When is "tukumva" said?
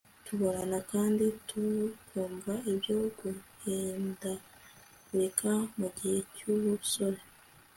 1.47-2.53